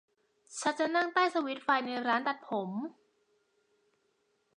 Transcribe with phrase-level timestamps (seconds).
[0.59, 2.69] ฉันจะนั่งใต้สวิตช์ไฟในร้านตัดผม